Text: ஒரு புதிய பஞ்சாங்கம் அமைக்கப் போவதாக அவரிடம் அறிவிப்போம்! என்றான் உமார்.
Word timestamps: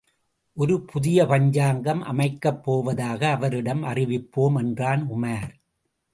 ஒரு 0.57 0.85
புதிய 0.85 1.25
பஞ்சாங்கம் 1.25 2.01
அமைக்கப் 2.03 2.63
போவதாக 2.63 3.21
அவரிடம் 3.29 3.83
அறிவிப்போம்! 3.83 4.57
என்றான் 4.57 5.03
உமார். 5.11 5.51